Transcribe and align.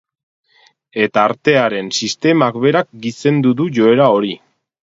Eta 1.03 1.25
artearen 1.31 1.93
sistemak 1.99 2.59
berak 2.65 2.91
gizendu 3.07 3.55
du 3.63 3.73
joera 3.81 4.13
hori. 4.19 4.35